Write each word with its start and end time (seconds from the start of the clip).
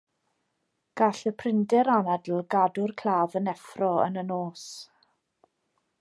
Gall 1.01 1.19
y 1.31 1.33
prinder 1.41 1.91
anadl 1.97 2.41
gadw'r 2.55 2.95
claf 3.03 3.39
yn 3.43 3.53
effro 3.55 3.93
yn 4.09 4.19
y 4.23 4.25
nos. 4.31 4.65